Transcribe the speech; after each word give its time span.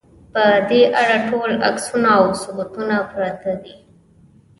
په 0.33 0.43
دې 0.69 0.81
اړه 1.01 1.17
ټول 1.29 1.51
عکسونه 1.69 2.09
او 2.19 2.25
ثبوتونه 2.41 2.95
پراته 3.11 3.51
دي. 3.61 3.73